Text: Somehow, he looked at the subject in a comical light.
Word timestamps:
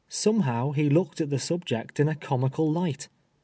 Somehow, 0.09 0.71
he 0.71 0.89
looked 0.89 1.21
at 1.21 1.29
the 1.29 1.37
subject 1.37 1.99
in 1.99 2.07
a 2.07 2.15
comical 2.15 2.71
light. 2.71 3.07